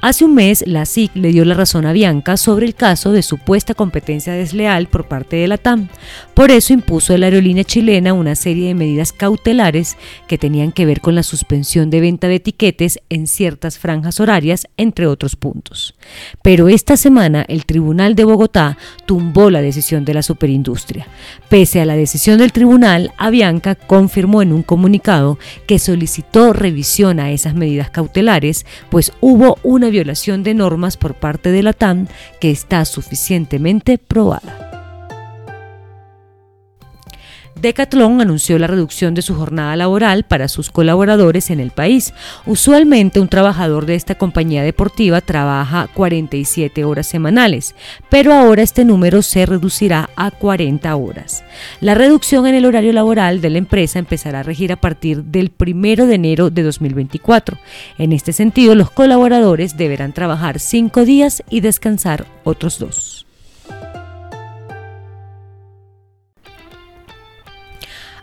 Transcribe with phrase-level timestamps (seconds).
[0.00, 3.22] Hace un mes, la SIC le dio la razón a Bianca sobre el caso de
[3.22, 5.88] supuesta competencia desleal por parte de la TAM.
[6.34, 9.96] Por eso impuso a la aerolínea chilena una serie de medidas cautelares
[10.28, 14.66] que tenían que ver con la suspensión de venta de etiquetes en ciertas franjas horarias,
[14.76, 15.94] entre otros puntos.
[16.42, 18.76] Pero esta semana el Tribunal de Bogotá
[19.06, 21.06] tumbó la decisión de la superindustria.
[21.48, 27.30] Pese a la decisión del tribunal, Avianca confirmó en un comunicado que solicitó revisión a
[27.30, 32.08] esas medidas cautelares, pues hubo una violación de normas por parte de la TAM
[32.40, 34.63] que está suficientemente probada.
[37.64, 42.12] Decathlon anunció la reducción de su jornada laboral para sus colaboradores en el país.
[42.44, 47.74] Usualmente un trabajador de esta compañía deportiva trabaja 47 horas semanales,
[48.10, 51.42] pero ahora este número se reducirá a 40 horas.
[51.80, 55.50] La reducción en el horario laboral de la empresa empezará a regir a partir del
[55.58, 57.56] 1 de enero de 2024.
[57.96, 63.13] En este sentido, los colaboradores deberán trabajar 5 días y descansar otros dos.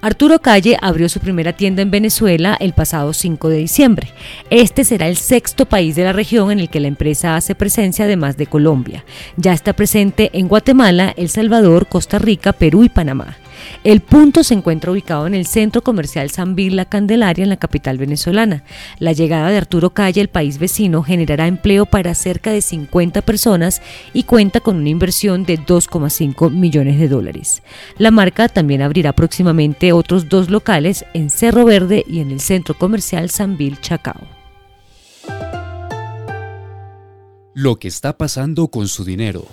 [0.00, 4.12] Arturo Calle abrió su primera tienda en Venezuela el pasado 5 de diciembre.
[4.48, 8.04] Este será el sexto país de la región en el que la empresa hace presencia
[8.04, 9.04] además de Colombia.
[9.36, 13.36] Ya está presente en Guatemala, El Salvador, Costa Rica, Perú y Panamá.
[13.84, 17.98] El punto se encuentra ubicado en el centro comercial San La Candelaria en la capital
[17.98, 18.64] venezolana.
[18.98, 23.82] La llegada de Arturo Calle al país vecino generará empleo para cerca de 50 personas
[24.12, 27.62] y cuenta con una inversión de 2,5 millones de dólares.
[27.98, 32.74] La marca también abrirá próximamente otros dos locales en Cerro Verde y en el centro
[32.74, 34.20] comercial San Chacao.
[37.54, 39.46] Lo que está pasando con su dinero.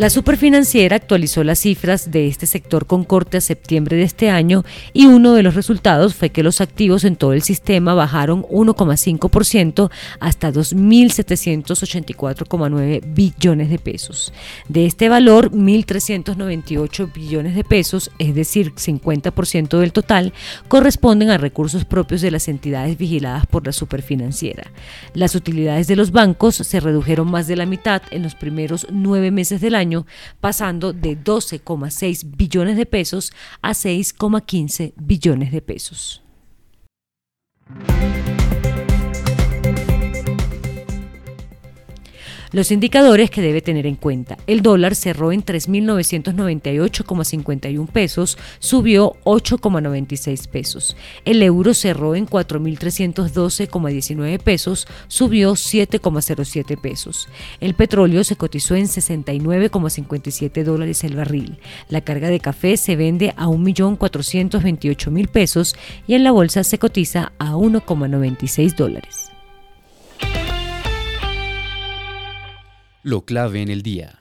[0.00, 4.64] La superfinanciera actualizó las cifras de este sector con corte a septiembre de este año
[4.94, 9.90] y uno de los resultados fue que los activos en todo el sistema bajaron 1,5%
[10.18, 14.32] hasta 2.784,9 billones de pesos.
[14.70, 20.32] De este valor, 1.398 billones de pesos, es decir, 50% del total,
[20.68, 24.70] corresponden a recursos propios de las entidades vigiladas por la superfinanciera.
[25.12, 29.30] Las utilidades de los bancos se redujeron más de la mitad en los primeros nueve
[29.30, 29.89] meses del año
[30.40, 36.22] pasando de 12,6 billones de pesos a 6,15 billones de pesos.
[42.52, 44.36] Los indicadores que debe tener en cuenta.
[44.48, 50.96] El dólar cerró en 3.998,51 pesos, subió 8,96 pesos.
[51.24, 57.28] El euro cerró en 4.312,19 pesos, subió 7,07 pesos.
[57.60, 61.60] El petróleo se cotizó en 69,57 dólares el barril.
[61.88, 65.76] La carga de café se vende a 1.428.000 pesos
[66.08, 69.30] y en la bolsa se cotiza a 1,96 dólares.
[73.02, 74.19] Lo clave en el día.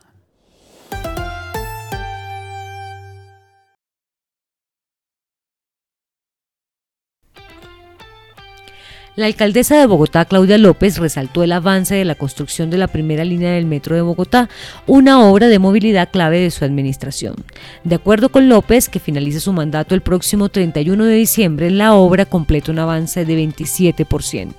[9.20, 13.26] La alcaldesa de Bogotá, Claudia López, resaltó el avance de la construcción de la primera
[13.26, 14.48] línea del metro de Bogotá,
[14.88, 17.36] una obra de movilidad clave de su administración.
[17.84, 22.24] De acuerdo con López, que finaliza su mandato el próximo 31 de diciembre, la obra
[22.24, 24.54] completa un avance de 27%.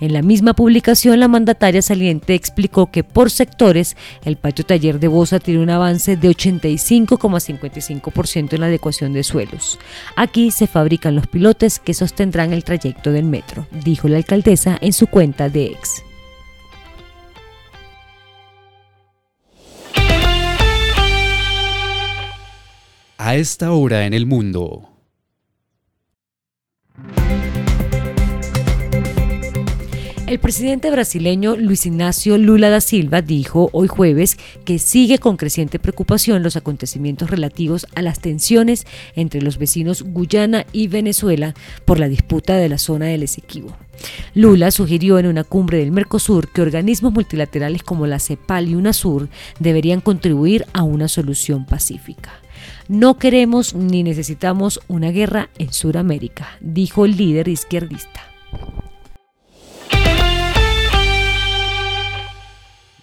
[0.00, 5.08] En la misma publicación, la mandataria saliente explicó que por sectores, el patio taller de
[5.08, 9.78] Bosa tiene un avance de 85,55% en la adecuación de suelos.
[10.14, 14.92] Aquí se fabrican los pilotes que sostendrán el trayecto del metro dijo la alcaldesa en
[14.92, 16.02] su cuenta de ex.
[23.18, 24.93] A esta hora en el mundo.
[30.26, 35.78] El presidente brasileño Luis Ignacio Lula da Silva dijo hoy jueves que sigue con creciente
[35.78, 38.86] preocupación los acontecimientos relativos a las tensiones
[39.16, 41.54] entre los vecinos Guyana y Venezuela
[41.84, 43.76] por la disputa de la zona del Esequibo.
[44.32, 49.28] Lula sugirió en una cumbre del Mercosur que organismos multilaterales como la CEPAL y UNASUR
[49.60, 52.32] deberían contribuir a una solución pacífica.
[52.88, 58.33] No queremos ni necesitamos una guerra en Sudamérica, dijo el líder izquierdista.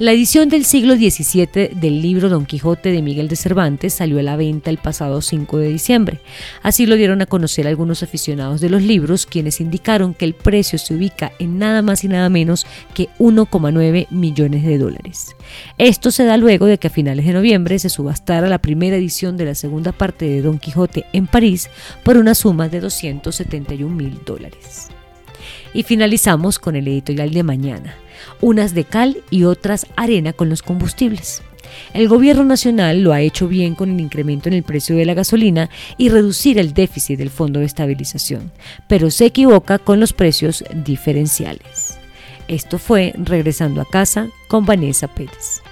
[0.00, 4.22] La edición del siglo XVII del libro Don Quijote de Miguel de Cervantes salió a
[4.22, 6.22] la venta el pasado 5 de diciembre.
[6.62, 10.78] Así lo dieron a conocer algunos aficionados de los libros, quienes indicaron que el precio
[10.78, 15.36] se ubica en nada más y nada menos que 1,9 millones de dólares.
[15.76, 19.36] Esto se da luego de que a finales de noviembre se subastara la primera edición
[19.36, 21.68] de la segunda parte de Don Quijote en París
[22.04, 24.88] por una suma de 271 mil dólares.
[25.74, 27.96] Y finalizamos con el editorial de mañana
[28.40, 31.42] unas de cal y otras arena con los combustibles.
[31.94, 35.14] El gobierno nacional lo ha hecho bien con el incremento en el precio de la
[35.14, 38.50] gasolina y reducir el déficit del Fondo de Estabilización,
[38.88, 41.98] pero se equivoca con los precios diferenciales.
[42.48, 45.62] Esto fue Regresando a casa con Vanessa Pérez.